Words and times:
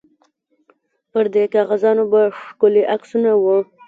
پر 1.11 1.25
دې 1.33 1.43
کاغذانو 1.53 2.03
به 2.11 2.21
ښکلي 2.45 2.83
عکسونه 2.93 3.31
وو. 3.41 3.57